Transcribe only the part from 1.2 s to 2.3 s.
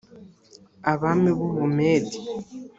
b u bumedi